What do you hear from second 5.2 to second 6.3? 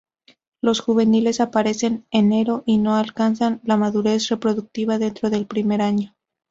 del primer año.